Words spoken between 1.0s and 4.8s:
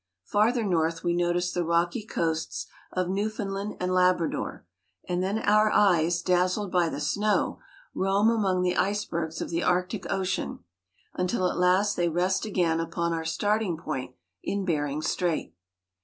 we notice the rocky coasts of Newfoundland and Labrador;